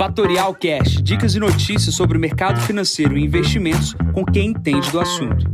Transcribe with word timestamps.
Fatorial 0.00 0.54
Cash, 0.54 1.02
dicas 1.02 1.34
e 1.34 1.38
notícias 1.38 1.94
sobre 1.94 2.16
o 2.16 2.20
mercado 2.20 2.58
financeiro 2.62 3.18
e 3.18 3.22
investimentos 3.22 3.94
com 4.14 4.24
quem 4.24 4.46
entende 4.46 4.90
do 4.90 4.98
assunto. 4.98 5.44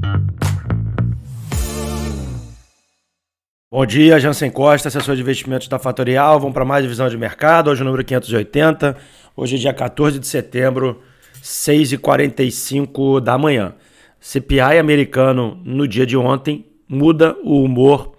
Bom 3.69 3.85
dia, 3.85 4.21
Jansen 4.21 4.53
Costa, 4.53 4.87
assessor 4.87 5.17
de 5.17 5.23
investimentos 5.23 5.67
da 5.67 5.81
Fatorial. 5.81 6.39
Vamos 6.39 6.55
para 6.55 6.65
mais 6.65 6.85
divisão 6.85 7.09
de 7.09 7.19
mercado, 7.19 7.71
hoje 7.71 7.83
o 7.83 7.85
número 7.85 8.05
580. 8.05 8.97
Hoje 9.37 9.57
é 9.57 9.59
dia 9.59 9.75
14 9.75 10.21
de 10.21 10.29
setembro, 10.29 11.03
6h45 11.43 13.21
da 13.21 13.37
manhã. 13.37 13.75
CPI 14.21 14.79
americano 14.79 15.61
no 15.65 15.89
dia 15.89 16.07
de 16.07 16.17
ontem 16.17 16.65
muda 16.89 17.37
o 17.43 17.65
humor 17.65 18.13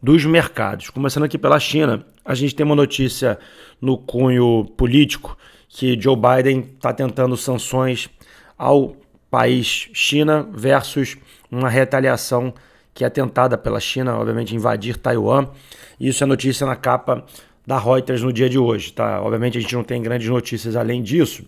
dos 0.00 0.24
mercados. 0.24 0.90
Começando 0.90 1.24
aqui 1.24 1.36
pela 1.36 1.58
China, 1.58 2.06
a 2.24 2.36
gente 2.36 2.54
tem 2.54 2.64
uma 2.64 2.76
notícia 2.76 3.36
no 3.80 3.98
cunho 3.98 4.64
político 4.76 5.36
que 5.74 5.98
Joe 5.98 6.16
Biden 6.16 6.60
está 6.74 6.92
tentando 6.92 7.34
sanções 7.34 8.10
ao 8.58 8.94
país 9.30 9.88
China 9.94 10.46
versus 10.52 11.16
uma 11.50 11.70
retaliação 11.70 12.52
que 12.92 13.06
é 13.06 13.08
tentada 13.08 13.56
pela 13.56 13.80
China, 13.80 14.18
obviamente, 14.18 14.54
invadir 14.54 14.98
Taiwan. 14.98 15.48
Isso 15.98 16.22
é 16.22 16.26
notícia 16.26 16.66
na 16.66 16.76
capa 16.76 17.24
da 17.66 17.78
Reuters 17.78 18.22
no 18.22 18.30
dia 18.30 18.50
de 18.50 18.58
hoje, 18.58 18.92
tá? 18.92 19.22
Obviamente 19.22 19.56
a 19.56 19.60
gente 19.62 19.74
não 19.74 19.82
tem 19.82 20.02
grandes 20.02 20.28
notícias 20.28 20.76
além 20.76 21.02
disso, 21.02 21.42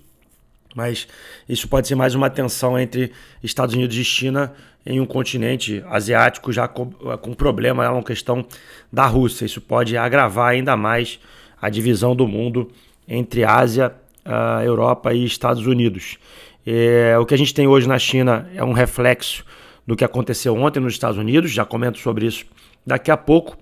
mas 0.74 1.06
isso 1.46 1.68
pode 1.68 1.86
ser 1.86 1.94
mais 1.94 2.14
uma 2.14 2.30
tensão 2.30 2.78
entre 2.78 3.12
Estados 3.42 3.74
Unidos 3.74 3.94
e 3.94 4.04
China 4.04 4.54
em 4.86 5.00
um 5.00 5.06
continente 5.06 5.84
asiático 5.86 6.50
já 6.50 6.66
com, 6.66 6.86
com 6.90 7.34
problema, 7.34 7.84
é 7.84 7.90
uma 7.90 8.02
questão 8.02 8.42
da 8.90 9.06
Rússia. 9.06 9.44
Isso 9.44 9.60
pode 9.60 9.98
agravar 9.98 10.52
ainda 10.52 10.74
mais 10.78 11.20
a 11.60 11.68
divisão 11.68 12.16
do 12.16 12.26
mundo 12.26 12.70
entre 13.06 13.44
Ásia, 13.44 13.94
Europa 14.64 15.12
e 15.12 15.24
Estados 15.24 15.66
Unidos. 15.66 16.18
É, 16.66 17.16
o 17.18 17.26
que 17.26 17.34
a 17.34 17.38
gente 17.38 17.52
tem 17.52 17.66
hoje 17.66 17.86
na 17.86 17.98
China 17.98 18.48
é 18.54 18.64
um 18.64 18.72
reflexo 18.72 19.44
do 19.86 19.94
que 19.94 20.04
aconteceu 20.04 20.56
ontem 20.56 20.80
nos 20.80 20.94
Estados 20.94 21.18
Unidos, 21.18 21.50
já 21.50 21.64
comento 21.64 21.98
sobre 21.98 22.26
isso 22.26 22.46
daqui 22.86 23.10
a 23.10 23.16
pouco. 23.16 23.56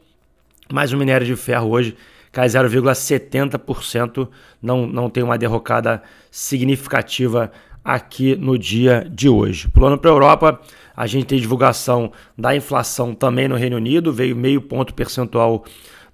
Mas 0.73 0.93
o 0.93 0.97
minério 0.97 1.27
de 1.27 1.35
ferro 1.37 1.71
hoje 1.71 1.97
cai 2.31 2.47
0,70%, 2.47 4.29
não, 4.63 4.87
não 4.87 5.11
tem 5.11 5.23
uma 5.23 5.37
derrocada 5.37 6.03
significativa 6.31 7.53
aqui 7.85 8.37
no 8.37 8.57
dia 8.57 9.07
de 9.11 9.29
hoje. 9.29 9.69
Pulando 9.69 9.99
para 9.99 10.11
a 10.11 10.15
Europa, 10.15 10.61
a 10.97 11.07
gente 11.07 11.27
tem 11.27 11.39
divulgação 11.39 12.13
da 12.39 12.55
inflação 12.55 13.15
também 13.15 13.49
no 13.49 13.57
Reino 13.57 13.77
Unido, 13.77 14.13
veio 14.13 14.37
meio 14.37 14.63
ponto 14.63 14.95
percentual 14.95 15.65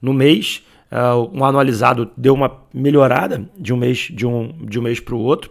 no 0.00 0.12
mês. 0.12 0.64
Uh, 0.90 1.36
um 1.36 1.44
anualizado 1.44 2.10
deu 2.16 2.34
uma 2.34 2.62
melhorada 2.72 3.48
de 3.58 3.74
um 3.74 3.76
mês 3.76 4.08
de 4.10 4.26
um, 4.26 4.52
de 4.64 4.78
um 4.78 4.82
mês 4.82 5.00
para 5.00 5.14
o 5.14 5.18
outro, 5.18 5.50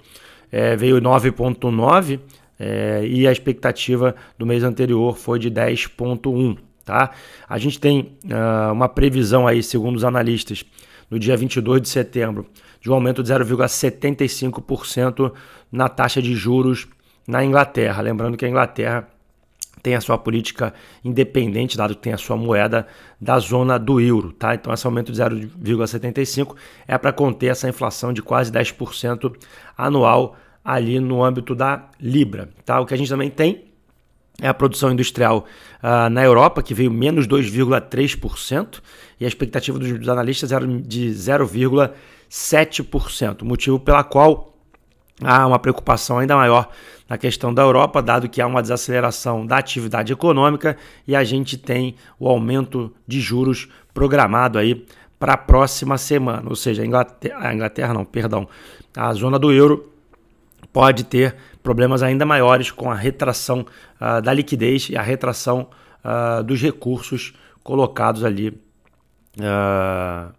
é, 0.51 0.75
veio 0.75 0.99
9,9 0.99 2.19
é, 2.59 3.05
e 3.05 3.27
a 3.27 3.31
expectativa 3.31 4.15
do 4.37 4.45
mês 4.45 4.63
anterior 4.63 5.17
foi 5.17 5.39
de 5.39 5.51
10,1. 5.51 6.57
Tá? 6.83 7.11
A 7.47 7.57
gente 7.57 7.79
tem 7.79 8.17
uh, 8.25 8.71
uma 8.71 8.87
previsão 8.87 9.45
aí, 9.45 9.61
segundo 9.61 9.97
os 9.97 10.05
analistas, 10.05 10.63
no 11.11 11.19
dia 11.19 11.35
22 11.35 11.81
de 11.81 11.89
setembro, 11.89 12.47
de 12.79 12.89
um 12.89 12.93
aumento 12.93 13.21
de 13.21 13.31
0,75% 13.31 15.33
na 15.69 15.89
taxa 15.89 16.21
de 16.21 16.33
juros 16.33 16.87
na 17.27 17.43
Inglaterra. 17.43 18.01
Lembrando 18.01 18.37
que 18.37 18.45
a 18.45 18.49
Inglaterra 18.49 19.07
tem 19.81 19.95
a 19.95 20.01
sua 20.01 20.17
política 20.17 20.73
independente, 21.03 21.77
dado 21.77 21.95
que 21.95 22.01
tem 22.01 22.13
a 22.13 22.17
sua 22.17 22.35
moeda 22.35 22.87
da 23.19 23.39
zona 23.39 23.77
do 23.77 24.01
euro. 24.01 24.31
Tá? 24.31 24.55
Então, 24.55 24.73
esse 24.73 24.85
aumento 24.85 25.11
de 25.11 25.21
0,75% 25.21 26.55
é 26.87 26.97
para 26.97 27.13
conter 27.13 27.47
essa 27.47 27.69
inflação 27.69 28.13
de 28.13 28.21
quase 28.21 28.51
10% 28.51 29.35
anual 29.77 30.35
ali 30.63 30.99
no 30.99 31.23
âmbito 31.23 31.55
da 31.55 31.89
Libra. 31.99 32.49
Tá? 32.65 32.79
O 32.79 32.85
que 32.85 32.93
a 32.93 32.97
gente 32.97 33.09
também 33.09 33.29
tem 33.29 33.65
é 34.41 34.47
a 34.47 34.53
produção 34.53 34.91
industrial 34.91 35.45
uh, 35.81 36.09
na 36.09 36.23
Europa, 36.23 36.61
que 36.61 36.73
veio 36.73 36.91
menos 36.91 37.25
2,3%, 37.27 38.81
e 39.19 39.25
a 39.25 39.27
expectativa 39.27 39.79
dos, 39.79 40.07
analistas 40.07 40.51
era 40.51 40.67
de 40.67 41.09
0,7%, 41.09 43.43
motivo 43.43 43.79
pela 43.79 44.03
qual 44.03 44.53
há 45.23 45.45
uma 45.45 45.59
preocupação 45.59 46.19
ainda 46.19 46.35
maior 46.35 46.69
na 47.09 47.17
questão 47.17 47.53
da 47.53 47.61
Europa, 47.61 48.01
dado 48.01 48.27
que 48.27 48.41
há 48.41 48.47
uma 48.47 48.61
desaceleração 48.61 49.45
da 49.45 49.57
atividade 49.57 50.11
econômica 50.11 50.77
e 51.07 51.15
a 51.15 51.23
gente 51.23 51.57
tem 51.57 51.95
o 52.19 52.27
aumento 52.27 52.93
de 53.07 53.19
juros 53.21 53.67
programado 53.93 54.59
aí 54.59 54.85
para 55.19 55.33
a 55.33 55.37
próxima 55.37 55.97
semana, 55.97 56.43
ou 56.47 56.55
seja, 56.55 56.83
a 56.83 56.85
Inglaterra, 56.85 57.47
a 57.47 57.53
Inglaterra 57.53 57.93
não, 57.93 58.05
perdão, 58.05 58.47
a 58.95 59.11
zona 59.13 59.39
do 59.39 59.51
euro 59.51 59.91
pode 60.71 61.05
ter 61.05 61.35
problemas 61.63 62.03
ainda 62.03 62.25
maiores 62.25 62.69
com 62.69 62.91
a 62.91 62.95
retração 62.95 63.65
uh, 63.99 64.21
da 64.21 64.31
liquidez 64.33 64.89
e 64.89 64.97
a 64.97 65.01
retração 65.01 65.67
uh, 66.03 66.43
dos 66.43 66.61
recursos 66.61 67.33
colocados 67.63 68.23
ali 68.23 68.49
uh, 69.39 70.31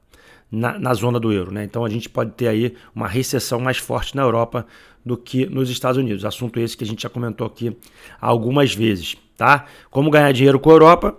na, 0.50 0.78
na, 0.78 0.94
zona 0.94 1.20
do 1.20 1.32
euro. 1.32 1.52
Né? 1.52 1.64
Então 1.64 1.84
a 1.84 1.88
gente 1.88 2.08
pode 2.08 2.32
ter 2.32 2.48
aí 2.48 2.74
uma 2.94 3.06
recessão 3.06 3.60
mais 3.60 3.78
forte 3.78 4.16
na 4.16 4.22
Europa 4.22 4.66
do 5.04 5.16
que 5.16 5.46
nos 5.46 5.70
Estados 5.70 5.98
Unidos. 5.98 6.24
Assunto 6.24 6.58
esse 6.60 6.76
que 6.76 6.84
a 6.84 6.86
gente 6.86 7.02
já 7.02 7.08
comentou 7.08 7.46
aqui 7.46 7.76
algumas 8.20 8.74
vezes. 8.74 9.16
Tá? 9.36 9.66
Como 9.90 10.10
ganhar 10.10 10.32
dinheiro 10.32 10.58
com 10.58 10.70
a 10.70 10.72
Europa? 10.72 11.16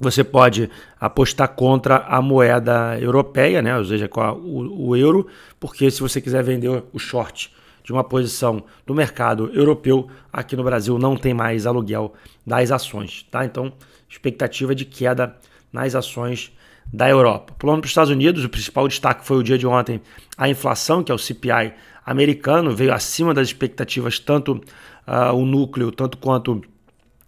Você 0.00 0.24
pode 0.24 0.70
apostar 1.00 1.48
contra 1.48 1.98
a 1.98 2.20
moeda 2.20 2.98
europeia, 2.98 3.62
né? 3.62 3.76
ou 3.76 3.84
seja, 3.84 4.08
com 4.08 4.20
a, 4.20 4.32
o, 4.32 4.88
o 4.88 4.96
euro, 4.96 5.26
porque 5.60 5.90
se 5.90 6.00
você 6.00 6.20
quiser 6.20 6.42
vender 6.42 6.82
o 6.92 6.98
short 6.98 7.52
de 7.84 7.92
uma 7.92 8.04
posição 8.04 8.64
do 8.86 8.94
mercado 8.94 9.50
europeu, 9.52 10.08
aqui 10.32 10.56
no 10.56 10.62
Brasil 10.62 10.98
não 10.98 11.16
tem 11.16 11.34
mais 11.34 11.66
aluguel 11.66 12.14
das 12.46 12.70
ações, 12.70 13.26
tá? 13.30 13.44
Então, 13.44 13.72
expectativa 14.08 14.74
de 14.74 14.84
queda 14.84 15.36
nas 15.72 15.94
ações 15.94 16.52
da 16.92 17.08
Europa. 17.08 17.54
Pulando 17.58 17.80
para 17.80 17.86
os 17.86 17.90
Estados 17.90 18.10
Unidos, 18.10 18.44
o 18.44 18.48
principal 18.48 18.88
destaque 18.88 19.26
foi 19.26 19.38
o 19.38 19.42
dia 19.42 19.58
de 19.58 19.66
ontem, 19.66 20.00
a 20.36 20.48
inflação, 20.48 21.02
que 21.02 21.10
é 21.10 21.14
o 21.14 21.18
CPI 21.18 21.72
americano, 22.04 22.74
veio 22.74 22.92
acima 22.92 23.32
das 23.32 23.48
expectativas, 23.48 24.18
tanto 24.18 24.60
uh, 25.06 25.34
o 25.34 25.44
núcleo, 25.44 25.90
tanto 25.92 26.18
quanto 26.18 26.62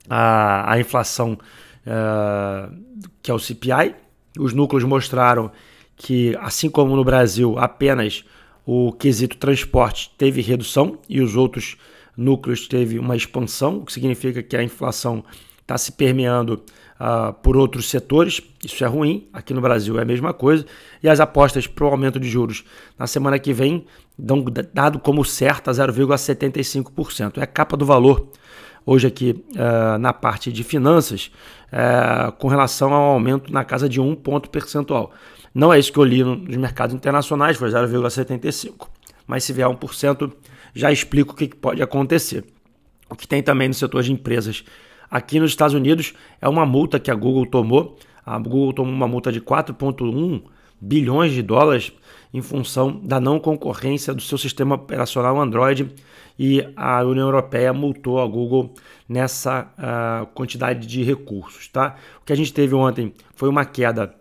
a, 0.09 0.73
a 0.73 0.79
inflação, 0.79 1.39
uh, 1.87 2.75
que 3.23 3.31
é 3.31 3.35
o 3.35 3.39
CPI. 3.39 3.95
Os 4.39 4.53
núcleos 4.53 4.85
mostraram 4.85 5.51
que, 5.97 6.37
assim 6.41 6.69
como 6.69 6.97
no 6.97 7.05
Brasil, 7.05 7.59
apenas 7.59 8.25
o 8.67 8.93
quesito 8.93 9.37
transporte 9.37 10.11
teve 10.17 10.41
redução 10.41 10.99
e 11.09 11.21
os 11.21 11.37
outros 11.37 11.77
núcleos 12.17 12.67
teve 12.67 12.99
uma 12.99 13.17
expansão, 13.17 13.79
o 13.79 13.85
que 13.85 13.93
significa 13.93 14.43
que 14.43 14.57
a 14.57 14.63
inflação 14.63 15.25
está 15.61 15.79
se 15.79 15.93
permeando 15.93 16.63
uh, 17.05 17.33
por 17.35 17.57
outros 17.57 17.91
setores. 17.91 18.41
Isso 18.65 18.83
é 18.83 18.87
ruim. 18.87 19.29
Aqui 19.33 19.53
no 19.53 19.61
Brasil 19.61 19.99
é 19.99 20.03
a 20.03 20.05
mesma 20.05 20.33
coisa. 20.33 20.65
E 21.03 21.09
as 21.09 21.21
apostas 21.21 21.67
para 21.67 21.85
o 21.85 21.89
aumento 21.89 22.19
de 22.19 22.29
juros 22.29 22.65
na 22.99 23.07
semana 23.07 23.39
que 23.39 23.53
vem 23.53 23.85
dão 24.19 24.45
dado 24.73 24.99
como 24.99 25.25
certa 25.25 25.71
0,75%. 25.71 27.39
É 27.39 27.43
a 27.43 27.47
capa 27.47 27.77
do 27.77 27.85
valor 27.85 28.29
hoje 28.87 29.07
aqui 29.07 29.45
uh, 29.53 29.99
na 29.99 30.13
parte 30.13 30.53
de 30.53 30.63
finanças 30.63 31.31
uh, 31.73 32.33
com 32.33 32.49
relação 32.49 32.93
ao 32.93 33.13
aumento 33.13 33.53
na 33.53 33.65
casa 33.65 33.89
de 33.89 34.01
um 34.01 34.15
ponto 34.15 34.51
percentual. 34.51 35.13
Não 35.55 35.73
é 35.73 35.79
isso 35.79 35.93
que 35.93 35.99
eu 35.99 36.05
li 36.05 36.25
nos 36.25 36.57
mercados 36.57 36.95
internacionais, 36.95 37.57
foi 37.57 37.69
0,75. 37.71 38.89
Mas 39.27 39.45
se 39.45 39.53
vier 39.53 39.69
1%, 39.69 40.33
já 40.75 40.91
explico 40.91 41.33
o 41.33 41.37
que 41.37 41.49
pode 41.49 41.81
acontecer. 41.81 42.45
O 43.09 43.15
que 43.15 43.29
tem 43.29 43.43
também 43.43 43.69
no 43.69 43.75
setor 43.75 44.03
de 44.03 44.13
empresas 44.13 44.65
aqui 45.15 45.39
nos 45.39 45.53
Estados 45.53 45.75
Unidos 45.75 46.13
é 46.41 46.49
uma 46.49 46.67
multa 46.67 46.99
que 46.99 47.09
a 47.09 47.15
Google 47.15 47.47
tomou. 47.47 47.97
A 48.27 48.37
Google 48.37 48.73
tomou 48.73 48.93
uma 48.93 49.07
multa 49.07 49.31
de 49.31 49.41
4,1 49.41 50.43
bilhões 50.81 51.31
de 51.31 51.41
dólares 51.41 51.93
em 52.33 52.43
função 52.43 53.01
da 53.01 53.21
não 53.21 53.39
concorrência 53.39 54.13
do 54.13 54.21
seu 54.21 54.37
sistema 54.37 54.75
operacional 54.75 55.41
Android 55.41 55.89
e 56.37 56.67
a 56.75 57.05
União 57.05 57.29
Europeia 57.29 57.73
multou 57.73 58.21
a 58.21 58.27
Google 58.27 58.75
nessa 59.09 59.73
uh, 59.79 60.27
quantidade 60.35 60.85
de 60.85 61.05
recursos. 61.05 61.69
Tá? 61.69 61.95
O 62.21 62.25
que 62.25 62.33
a 62.33 62.37
gente 62.37 62.53
teve 62.53 62.75
ontem 62.75 63.15
foi 63.37 63.49
uma 63.49 63.65
queda 63.65 64.13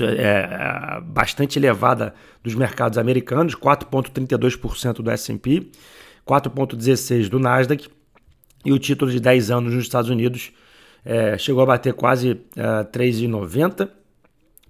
é, 0.00 0.04
é, 0.04 1.00
bastante 1.02 1.56
elevada 1.56 2.14
dos 2.42 2.56
mercados 2.56 2.98
americanos, 2.98 3.54
4,32% 3.54 4.94
do 4.94 5.10
S&P, 5.10 5.70
4,16% 6.26 7.28
do 7.28 7.38
Nasdaq, 7.38 7.88
e 8.64 8.72
o 8.72 8.78
título 8.78 9.10
de 9.10 9.20
10 9.20 9.50
anos 9.50 9.74
nos 9.74 9.82
Estados 9.84 10.08
Unidos 10.10 10.52
é, 11.04 11.36
chegou 11.38 11.62
a 11.62 11.66
bater 11.66 11.94
quase 11.94 12.40
é, 12.56 12.84
3,90%, 12.84 13.88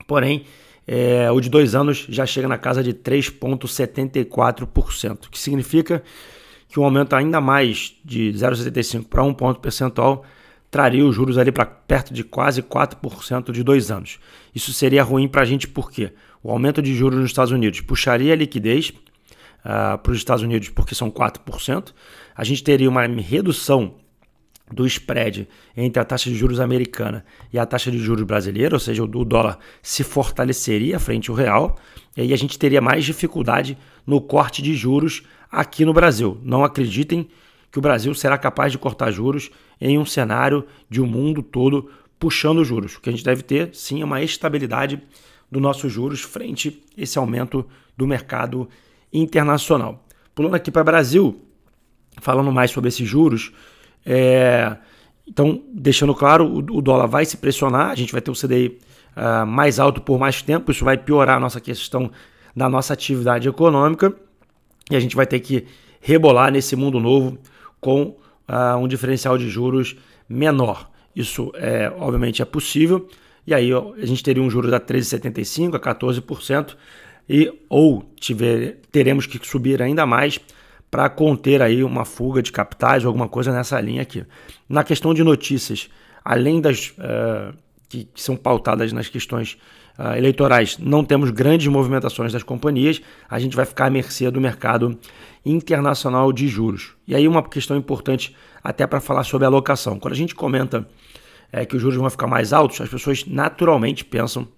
porém 0.06 0.44
é, 0.87 1.31
o 1.31 1.40
de 1.40 1.48
dois 1.48 1.75
anos 1.75 2.04
já 2.08 2.26
chega 2.26 2.48
na 2.48 2.58
casa 2.58 2.82
de 2.82 2.92
3,74%, 2.92 5.28
que 5.31 5.38
significa 5.38 6.02
que 6.69 6.81
um 6.81 6.84
aumento 6.84 7.14
ainda 7.14 7.40
mais 7.40 7.94
de 8.04 8.32
0,75 8.32 9.06
para 9.08 9.22
1 9.22 9.32
ponto 9.34 9.60
percentual 9.60 10.25
traria 10.70 11.04
os 11.04 11.14
juros 11.14 11.36
ali 11.36 11.50
para 11.50 11.66
perto 11.66 12.14
de 12.14 12.22
quase 12.22 12.62
4% 12.62 13.50
de 13.50 13.64
dois 13.64 13.90
anos. 13.90 14.20
Isso 14.54 14.72
seria 14.72 15.02
ruim 15.02 15.26
para 15.26 15.43
a 15.43 15.44
gente 15.44 15.66
porque 15.66 16.12
o 16.43 16.50
aumento 16.50 16.81
de 16.81 16.94
juros 16.94 17.19
nos 17.19 17.31
Estados 17.31 17.50
Unidos 17.50 17.81
puxaria 17.81 18.32
a 18.32 18.36
liquidez, 18.36 18.93
uh, 19.64 19.98
para 19.98 20.12
os 20.12 20.18
Estados 20.18 20.42
Unidos, 20.42 20.68
porque 20.68 20.94
são 20.94 21.10
4%. 21.10 21.92
A 22.34 22.44
gente 22.44 22.62
teria 22.62 22.88
uma 22.88 23.06
redução 23.06 23.94
do 24.72 24.86
spread 24.86 25.48
entre 25.76 26.00
a 26.00 26.04
taxa 26.04 26.30
de 26.30 26.36
juros 26.36 26.60
americana 26.60 27.24
e 27.52 27.58
a 27.58 27.66
taxa 27.66 27.90
de 27.90 27.98
juros 27.98 28.24
brasileira, 28.24 28.74
ou 28.74 28.80
seja, 28.80 29.02
o 29.02 29.24
dólar 29.24 29.58
se 29.82 30.04
fortaleceria 30.04 30.98
frente 30.98 31.30
ao 31.30 31.36
real, 31.36 31.76
e 32.16 32.22
aí 32.22 32.32
a 32.32 32.36
gente 32.36 32.58
teria 32.58 32.80
mais 32.80 33.04
dificuldade 33.04 33.76
no 34.06 34.20
corte 34.20 34.62
de 34.62 34.74
juros 34.74 35.22
aqui 35.50 35.84
no 35.84 35.92
Brasil. 35.92 36.38
Não 36.42 36.64
acreditem 36.64 37.28
que 37.70 37.78
o 37.78 37.82
Brasil 37.82 38.14
será 38.14 38.36
capaz 38.36 38.72
de 38.72 38.78
cortar 38.78 39.10
juros 39.10 39.50
em 39.80 39.98
um 39.98 40.04
cenário 40.04 40.64
de 40.88 41.00
um 41.00 41.06
mundo 41.06 41.42
todo 41.42 41.90
puxando 42.18 42.64
juros. 42.64 42.96
O 42.96 43.00
que 43.00 43.08
a 43.08 43.12
gente 43.12 43.24
deve 43.24 43.42
ter, 43.42 43.70
sim, 43.72 44.02
é 44.02 44.04
uma 44.04 44.22
estabilidade 44.22 45.00
dos 45.50 45.62
nossos 45.62 45.92
juros 45.92 46.20
frente 46.20 46.82
a 46.96 47.02
esse 47.02 47.18
aumento 47.18 47.66
do 47.96 48.06
mercado 48.06 48.68
internacional. 49.12 50.04
Pulando 50.34 50.54
aqui 50.54 50.70
para 50.70 50.82
o 50.82 50.84
Brasil, 50.84 51.40
falando 52.20 52.50
mais 52.52 52.70
sobre 52.70 52.88
esses 52.88 53.08
juros, 53.08 53.52
é, 54.04 54.76
então, 55.26 55.62
deixando 55.72 56.14
claro, 56.14 56.52
o, 56.52 56.82
dólar 56.82 57.06
vai 57.06 57.24
se 57.24 57.36
pressionar, 57.36 57.90
a 57.90 57.94
gente 57.94 58.12
vai 58.12 58.20
ter 58.20 58.30
o 58.30 58.34
CDI 58.34 58.66
uh, 58.68 58.78
ah, 59.14 59.46
mais 59.46 59.78
alto 59.78 60.00
por 60.00 60.18
mais 60.18 60.42
tempo, 60.42 60.72
isso 60.72 60.84
vai 60.84 60.96
piorar 60.96 61.36
a 61.36 61.40
nossa 61.40 61.60
questão 61.60 62.10
da 62.54 62.68
nossa 62.68 62.92
atividade 62.92 63.48
econômica 63.48 64.12
e 64.90 64.96
a 64.96 65.00
gente 65.00 65.14
vai 65.14 65.26
ter 65.26 65.38
que 65.38 65.66
rebolar 66.00 66.50
nesse 66.50 66.74
mundo 66.74 66.98
novo 66.98 67.38
com 67.80 68.16
uh, 68.48 68.76
um 68.80 68.88
diferencial 68.88 69.38
de 69.38 69.48
juros 69.48 69.96
menor. 70.28 70.90
Isso, 71.14 71.52
é, 71.54 71.92
obviamente, 71.96 72.42
é 72.42 72.44
possível. 72.44 73.08
E 73.46 73.54
aí 73.54 73.70
a 73.72 74.06
gente 74.06 74.22
teria 74.22 74.42
um 74.42 74.50
juros 74.50 74.72
a 74.72 74.80
13,75% 74.80 75.74
a 75.74 75.80
14%, 75.80 76.76
e, 77.32 77.49
ou 77.69 78.03
tiver, 78.19 78.79
teremos 78.91 79.25
que 79.25 79.38
subir 79.47 79.81
ainda 79.81 80.05
mais 80.05 80.41
para 80.91 81.09
conter 81.09 81.62
aí 81.62 81.85
uma 81.85 82.05
fuga 82.05 82.43
de 82.43 82.50
capitais 82.50 83.05
alguma 83.05 83.29
coisa 83.29 83.53
nessa 83.53 83.81
linha 83.81 84.03
aqui. 84.03 84.25
Na 84.69 84.82
questão 84.82 85.15
de 85.15 85.23
notícias, 85.23 85.88
além 86.25 86.61
das 86.61 86.88
uh, 86.99 87.56
que, 87.88 88.03
que, 88.12 88.21
são 88.21 88.37
pautadas 88.37 88.93
nas 88.93 89.09
questões 89.09 89.56
uh, 89.97 90.17
eleitorais, 90.17 90.77
não 90.79 91.05
temos 91.05 91.31
grandes 91.31 91.69
movimentações 91.69 92.32
das 92.32 92.43
companhias, 92.43 93.00
a 93.29 93.38
gente 93.38 93.55
vai 93.55 93.65
ficar 93.65 93.87
à 93.87 93.91
mercê 93.91 94.29
do 94.29 94.41
mercado 94.41 94.99
internacional 95.47 96.32
de 96.32 96.49
juros. 96.49 96.94
E 97.06 97.15
aí 97.15 97.29
uma 97.29 97.44
questão 97.44 97.77
importante 97.77 98.35
até 98.61 98.88
para 98.88 99.00
falar 99.00 99.23
sobre 99.23 99.47
alocação. 99.47 100.00
Quando 100.00 100.15
a 100.15 100.17
gente 100.17 100.35
comenta 100.35 100.85
é, 101.53 101.65
que 101.65 101.77
os 101.77 101.81
juros 101.81 101.97
vão 101.97 102.11
ficar 102.11 102.27
mais 102.27 102.53
altos, 102.53 102.81
as 102.81 102.88
pessoas 102.88 103.25
naturalmente 103.25 104.05
pensam 104.05 104.49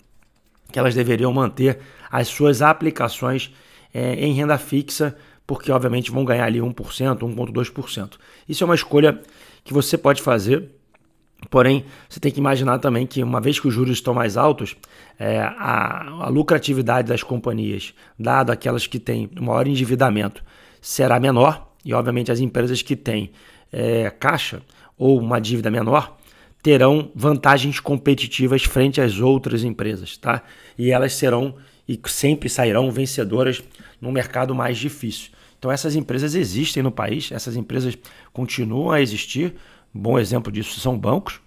que 0.72 0.78
elas 0.78 0.94
deveriam 0.94 1.32
manter 1.32 1.78
as 2.10 2.28
suas 2.28 2.62
aplicações 2.62 3.52
é, 3.92 4.14
em 4.14 4.32
renda 4.32 4.58
fixa 4.58 5.16
porque 5.46 5.70
obviamente 5.70 6.10
vão 6.10 6.24
ganhar 6.24 6.44
ali 6.44 6.60
1%, 6.60 6.74
1,2%. 6.74 8.12
Isso 8.48 8.64
é 8.64 8.66
uma 8.66 8.74
escolha 8.74 9.20
que 9.64 9.72
você 9.72 9.98
pode 9.98 10.22
fazer, 10.22 10.70
porém 11.50 11.84
você 12.08 12.18
tem 12.18 12.32
que 12.32 12.40
imaginar 12.40 12.78
também 12.78 13.06
que 13.06 13.22
uma 13.22 13.40
vez 13.40 13.58
que 13.60 13.68
os 13.68 13.74
juros 13.74 13.92
estão 13.92 14.14
mais 14.14 14.36
altos, 14.36 14.76
é, 15.18 15.40
a, 15.40 16.24
a 16.24 16.28
lucratividade 16.28 17.08
das 17.08 17.22
companhias, 17.22 17.92
dado 18.18 18.50
aquelas 18.50 18.86
que 18.86 18.98
têm 18.98 19.28
maior 19.40 19.66
endividamento, 19.66 20.42
será 20.80 21.20
menor 21.20 21.70
e 21.84 21.92
obviamente 21.92 22.32
as 22.32 22.40
empresas 22.40 22.80
que 22.82 22.96
têm 22.96 23.30
é, 23.72 24.10
caixa 24.10 24.62
ou 24.96 25.18
uma 25.18 25.40
dívida 25.40 25.70
menor 25.70 26.16
terão 26.62 27.10
vantagens 27.14 27.80
competitivas 27.80 28.62
frente 28.62 29.00
às 29.00 29.18
outras 29.18 29.64
empresas, 29.64 30.16
tá? 30.16 30.42
E 30.78 30.90
elas 30.90 31.14
serão 31.14 31.56
e 31.88 32.00
sempre 32.06 32.48
sairão 32.48 32.90
vencedoras 32.90 33.62
no 34.00 34.12
mercado 34.12 34.54
mais 34.54 34.78
difícil. 34.78 35.32
Então 35.58 35.70
essas 35.70 35.96
empresas 35.96 36.34
existem 36.34 36.82
no 36.82 36.92
país, 36.92 37.32
essas 37.32 37.56
empresas 37.56 37.98
continuam 38.32 38.92
a 38.92 39.00
existir. 39.00 39.54
Bom 39.92 40.18
exemplo 40.18 40.52
disso 40.52 40.78
são 40.78 40.96
bancos. 40.96 41.40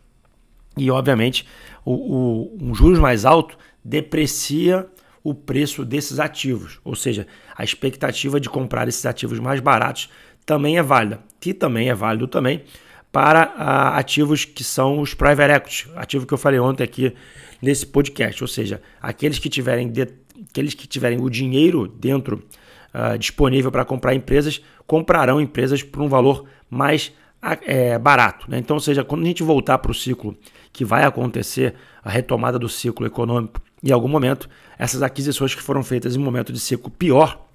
E 0.78 0.92
obviamente 0.92 1.48
o, 1.86 1.94
o, 1.94 2.58
um 2.62 2.76
juros 2.76 3.00
mais 3.00 3.24
alto 3.24 3.58
deprecia 3.84 4.88
o 5.24 5.34
preço 5.34 5.84
desses 5.84 6.20
ativos, 6.20 6.80
ou 6.84 6.96
seja, 6.96 7.26
a 7.58 7.64
expectativa 7.64 8.40
de 8.40 8.48
comprar 8.48 8.88
esses 8.88 9.06
ativos 9.08 9.40
mais 9.40 9.60
baratos 9.60 10.10
também 10.46 10.78
é 10.78 10.84
válida, 10.84 11.20
que 11.40 11.52
também 11.52 11.90
é 11.90 11.96
válido 11.96 12.28
também 12.28 12.64
para 13.16 13.46
uh, 13.48 13.98
ativos 13.98 14.44
que 14.44 14.62
são 14.62 15.00
os 15.00 15.14
private 15.14 15.54
equity, 15.54 15.90
ativo 15.96 16.26
que 16.26 16.34
eu 16.34 16.38
falei 16.38 16.60
ontem 16.60 16.84
aqui 16.84 17.14
nesse 17.62 17.86
podcast, 17.86 18.44
ou 18.44 18.48
seja, 18.48 18.82
aqueles 19.02 19.40
que 19.40 19.48
tiverem 19.48 19.90
de, 19.90 20.10
aqueles 20.50 20.74
que 20.74 20.86
tiverem 20.86 21.22
o 21.22 21.30
dinheiro 21.30 21.88
dentro 21.88 22.44
uh, 22.94 23.18
disponível 23.18 23.72
para 23.72 23.86
comprar 23.86 24.14
empresas, 24.14 24.62
comprarão 24.86 25.40
empresas 25.40 25.82
por 25.82 26.02
um 26.02 26.10
valor 26.10 26.44
mais 26.70 27.14
é, 27.62 27.98
barato. 27.98 28.52
Né? 28.52 28.58
Então, 28.58 28.76
ou 28.76 28.82
seja, 28.82 29.02
quando 29.02 29.24
a 29.24 29.28
gente 29.28 29.44
voltar 29.44 29.78
para 29.78 29.92
o 29.92 29.96
ciclo 29.96 30.38
que 30.74 30.84
vai 30.84 31.06
acontecer, 31.06 31.74
a 32.04 32.10
retomada 32.10 32.60
do 32.60 32.68
ciclo 32.68 33.08
econômico, 33.08 33.62
em 33.82 33.94
algum 33.94 34.10
momento, 34.10 34.50
essas 34.78 35.02
aquisições 35.02 35.56
que 35.56 35.62
foram 35.62 35.84
feitas 35.84 36.18
em 36.18 36.20
momento 36.20 36.52
de 36.52 36.60
ciclo 36.60 36.92
pior 36.92 37.48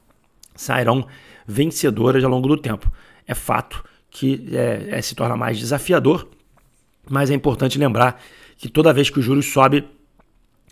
sairão 0.55 1.07
vencedoras 1.47 2.25
ao 2.25 2.31
longo 2.31 2.49
do 2.49 2.57
tempo. 2.57 2.91
É 3.27 3.35
fato 3.35 3.85
que 4.11 4.49
é, 4.53 4.99
é, 4.99 5.03
se 5.03 5.15
torna 5.15 5.37
mais 5.37 5.59
desafiador, 5.59 6.29
mas 7.09 7.31
é 7.31 7.35
importante 7.35 7.79
lembrar 7.79 8.21
que 8.59 8.69
toda 8.69 8.93
vez 8.93 9.09
que 9.09 9.19
o 9.19 9.23
juros 9.23 9.47
sobe, 9.47 9.85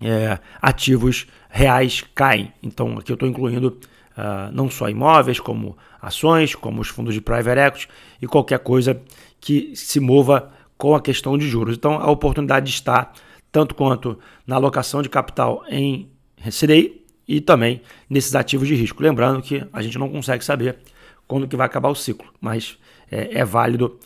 é, 0.02 0.38
ativos 0.60 1.26
reais 1.48 2.04
caem. 2.14 2.52
Então 2.62 2.98
aqui 2.98 3.10
eu 3.10 3.14
estou 3.14 3.28
incluindo 3.28 3.78
uh, 4.16 4.52
não 4.52 4.70
só 4.70 4.88
imóveis, 4.88 5.40
como 5.40 5.76
ações, 6.00 6.54
como 6.54 6.80
os 6.80 6.88
fundos 6.88 7.14
de 7.14 7.20
private 7.20 7.60
equity 7.60 7.88
e 8.20 8.26
qualquer 8.26 8.58
coisa 8.58 9.00
que 9.40 9.74
se 9.74 9.98
mova 9.98 10.52
com 10.76 10.94
a 10.94 11.00
questão 11.00 11.38
de 11.38 11.48
juros. 11.48 11.76
Então 11.76 11.94
a 11.94 12.10
oportunidade 12.10 12.70
está 12.70 13.12
tanto 13.50 13.74
quanto 13.74 14.18
na 14.46 14.56
alocação 14.56 15.02
de 15.02 15.08
capital 15.08 15.64
em 15.68 16.08
CDI 16.50 17.04
e 17.26 17.40
também 17.40 17.82
nesses 18.08 18.34
ativos 18.34 18.68
de 18.68 18.74
risco. 18.74 19.02
Lembrando 19.02 19.42
que 19.42 19.66
a 19.72 19.82
gente 19.82 19.98
não 19.98 20.08
consegue 20.08 20.44
saber 20.44 20.78
quando 21.26 21.48
que 21.48 21.56
vai 21.56 21.66
acabar 21.66 21.88
o 21.88 21.94
ciclo, 21.94 22.32
mas 22.40 22.78
é, 23.10 23.40
é 23.40 23.44
válido 23.44 23.98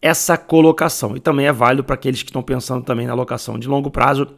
essa 0.00 0.36
colocação. 0.36 1.16
E 1.16 1.20
também 1.20 1.46
é 1.46 1.52
válido 1.52 1.84
para 1.84 1.94
aqueles 1.94 2.22
que 2.22 2.30
estão 2.30 2.42
pensando 2.42 2.84
também 2.84 3.06
na 3.06 3.12
alocação 3.12 3.58
de 3.58 3.68
longo 3.68 3.90
prazo, 3.90 4.28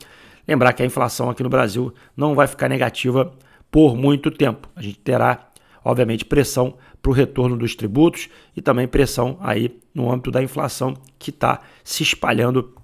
Lembrar 0.50 0.72
que 0.72 0.82
a 0.82 0.86
inflação 0.86 1.30
aqui 1.30 1.44
no 1.44 1.48
Brasil 1.48 1.94
não 2.16 2.34
vai 2.34 2.48
ficar 2.48 2.68
negativa 2.68 3.32
por 3.70 3.96
muito 3.96 4.32
tempo. 4.32 4.68
A 4.74 4.82
gente 4.82 4.98
terá, 4.98 5.48
obviamente, 5.84 6.24
pressão 6.24 6.74
para 7.00 7.10
o 7.10 7.14
retorno 7.14 7.56
dos 7.56 7.76
tributos 7.76 8.28
e 8.56 8.60
também 8.60 8.88
pressão 8.88 9.38
aí 9.40 9.78
no 9.94 10.10
âmbito 10.10 10.32
da 10.32 10.42
inflação 10.42 10.94
que 11.20 11.30
está 11.30 11.60
se 11.84 12.02
espalhando 12.02 12.74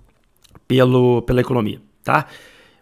pelo, 0.69 1.23
pela 1.23 1.41
economia. 1.41 1.81
Tá? 2.05 2.27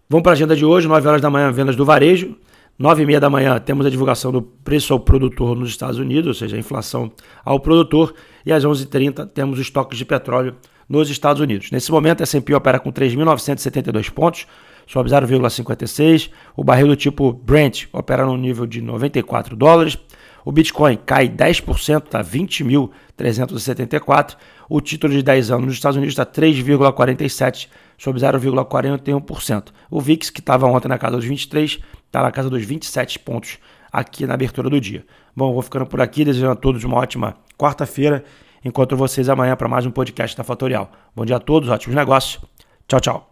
Vamos 0.07 0.23
para 0.23 0.33
a 0.33 0.35
agenda 0.35 0.55
de 0.55 0.67
hoje, 0.67 0.87
9 0.87 1.09
horas 1.09 1.23
da 1.23 1.31
manhã, 1.31 1.51
vendas 1.51 1.77
do 1.77 1.85
varejo. 1.87 2.37
9 2.79 3.05
e 3.05 3.07
meia 3.07 3.21
da 3.21 3.31
manhã 3.31 3.59
temos 3.59 3.87
a 3.87 3.91
divulgação 3.91 4.31
do 4.33 4.43
preço 4.43 4.93
ao 4.93 5.01
produtor 5.01 5.57
nos 5.57 5.71
Estados 5.71 5.99
Unidos, 5.99 6.27
ou 6.27 6.35
seja, 6.35 6.57
a 6.57 6.59
inflação 6.59 7.11
ao 7.43 7.59
produtor. 7.59 8.15
E 8.45 8.53
às 8.53 8.65
11h30 8.65 9.29
temos 9.29 9.59
os 9.59 9.67
estoques 9.67 9.99
de 9.99 10.05
petróleo 10.05 10.57
nos 10.89 11.11
Estados 11.11 11.41
Unidos. 11.41 11.71
Nesse 11.71 11.91
momento, 11.91 12.21
a 12.21 12.25
S&P 12.25 12.55
opera 12.55 12.79
com 12.79 12.93
3.972 12.93 14.11
pontos, 14.11 14.47
sobe 14.87 15.09
0,56. 15.11 16.31
O 16.57 16.63
barril 16.63 16.89
do 16.89 16.97
tipo 16.97 17.33
Brent 17.33 17.87
opera 17.93 18.27
no 18.27 18.37
nível 18.37 18.67
de 18.67 18.81
94 18.81 19.57
dólares. 19.57 19.99
O 20.45 20.53
Bitcoin 20.53 20.99
cai 21.07 21.29
10%, 21.29 22.05
está 22.05 22.23
20.374. 22.23 24.37
O 24.69 24.81
título 24.81 25.15
de 25.15 25.23
10 25.23 25.53
anos 25.53 25.67
nos 25.67 25.75
Estados 25.75 25.97
Unidos 25.97 26.13
está 26.13 26.27
3,47, 26.27 27.69
sob 27.97 28.21
0,41%. 28.21 29.69
O 29.91 30.01
VIX, 30.01 30.31
que 30.31 30.41
estava 30.41 30.67
ontem 30.67 30.89
na 30.89 30.99
casa 30.99 31.17
dos 31.17 31.25
23, 31.25 31.79
está 32.07 32.23
na 32.23 32.31
casa 32.31 32.51
dos 32.51 32.65
27 32.65 33.19
pontos 33.21 33.59
aqui 33.95 34.27
na 34.27 34.35
abertura 34.35 34.69
do 34.69 34.81
dia. 34.81 35.07
Bom, 35.37 35.53
vou 35.53 35.63
ficando 35.63 35.87
por 35.87 36.01
aqui, 36.01 36.25
desejando 36.25 36.53
a 36.53 36.57
todos 36.57 36.83
uma 36.83 36.97
ótima 36.97 37.37
quarta-feira. 37.57 38.25
Encontro 38.65 38.97
vocês 38.97 39.29
amanhã 39.29 39.55
para 39.55 39.69
mais 39.69 39.87
um 39.87 39.91
podcast 39.91 40.37
da 40.37 40.43
Fatorial. 40.43 40.91
Bom 41.15 41.25
dia 41.25 41.37
a 41.37 41.41
todos, 41.41 41.69
ótimos 41.69 41.95
negócios. 41.95 42.43
Tchau, 42.89 43.01
tchau. 43.01 43.31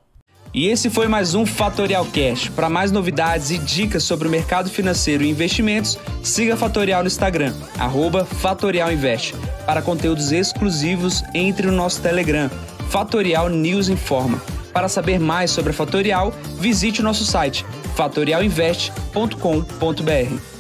E 0.55 0.69
esse 0.69 0.91
foi 0.91 1.09
mais 1.09 1.35
um 1.35 1.47
Fatorial 1.47 2.07
Cash. 2.07 2.51
Para 2.51 2.69
mais 2.69 2.93
novidades 2.93 3.51
e 3.51 3.59
dicas 3.59 4.05
sobre 4.05 4.29
o 4.29 4.31
mercado 4.31 4.69
financeiro 4.69 5.25
e 5.25 5.31
investimentos, 5.31 5.99
siga 6.23 6.55
a 6.55 6.57
Fatorial 6.57 7.03
no 7.03 7.07
Instagram, 7.07 7.55
@fatorialinvest. 8.27 9.35
Para 9.67 9.83
conteúdos 9.83 10.31
exclusivos, 10.31 11.25
entre 11.35 11.67
no 11.67 11.73
nosso 11.73 12.03
Telegram, 12.03 12.51
Fatorial 12.91 13.49
News 13.49 13.89
Informa. 13.89 14.41
Para 14.75 14.89
saber 14.89 15.19
mais 15.19 15.51
sobre 15.51 15.71
a 15.71 15.75
Fatorial, 15.75 16.33
visite 16.59 17.01
o 17.01 17.05
nosso 17.05 17.25
site 17.25 17.65
fatorialinvest.com.br. 17.95 20.52